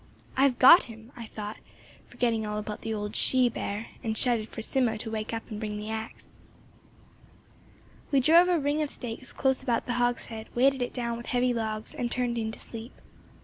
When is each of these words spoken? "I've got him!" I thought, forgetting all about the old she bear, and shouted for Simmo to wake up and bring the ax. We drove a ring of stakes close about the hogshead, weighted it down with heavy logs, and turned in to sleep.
"I've 0.35 0.57
got 0.57 0.85
him!" 0.85 1.11
I 1.15 1.27
thought, 1.27 1.57
forgetting 2.07 2.43
all 2.43 2.57
about 2.57 2.81
the 2.81 2.91
old 2.91 3.15
she 3.15 3.49
bear, 3.49 3.89
and 4.03 4.17
shouted 4.17 4.49
for 4.49 4.63
Simmo 4.63 4.97
to 4.97 5.11
wake 5.11 5.31
up 5.31 5.47
and 5.51 5.59
bring 5.59 5.77
the 5.77 5.91
ax. 5.91 6.31
We 8.11 8.19
drove 8.19 8.47
a 8.49 8.57
ring 8.57 8.81
of 8.81 8.89
stakes 8.91 9.31
close 9.31 9.61
about 9.61 9.85
the 9.85 9.93
hogshead, 10.01 10.47
weighted 10.55 10.81
it 10.81 10.91
down 10.91 11.17
with 11.17 11.27
heavy 11.27 11.53
logs, 11.53 11.93
and 11.93 12.11
turned 12.11 12.39
in 12.39 12.51
to 12.51 12.59
sleep. 12.59 12.93